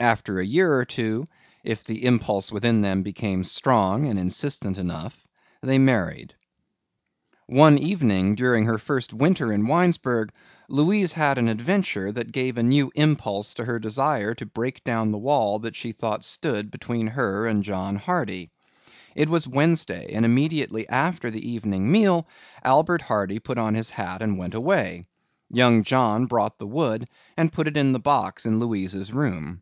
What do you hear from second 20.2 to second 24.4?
immediately after the evening meal Albert Hardy put on his hat and